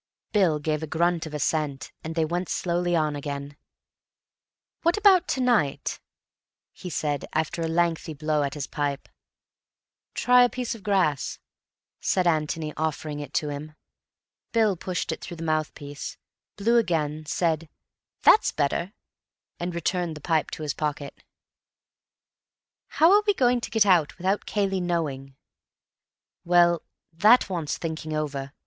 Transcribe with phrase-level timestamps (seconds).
[0.31, 3.55] Bill gave a grunt of assent, and they went slowly on again.
[4.81, 5.99] "What about to night?"
[6.73, 9.07] he said, after a lengthy blow at his pipe.
[10.15, 11.37] "Try a piece of grass,"
[11.99, 13.75] said Antony, offering it to him.
[14.53, 16.17] Bill pushed it through the mouthpiece,
[16.55, 17.69] blew again, said,
[18.23, 18.93] "That's better,"
[19.59, 21.23] and returned the pipe to his pocket.
[22.87, 25.35] "How are we going to get out without Cayley knowing?"
[26.43, 26.81] "Well,
[27.13, 28.51] that wants thinking over.